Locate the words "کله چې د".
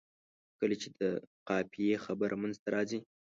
0.59-1.01